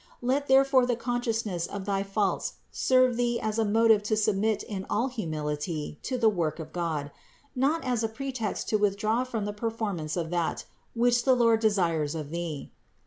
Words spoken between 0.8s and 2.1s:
the consciousness of thy